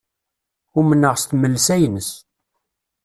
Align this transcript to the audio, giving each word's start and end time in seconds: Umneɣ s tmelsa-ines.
Umneɣ 0.79 1.15
s 1.21 1.23
tmelsa-ines. 1.25 2.09